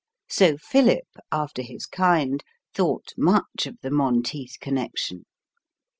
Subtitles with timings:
[0.27, 5.25] So Philip, after his kind, thought much of the Monteith connection.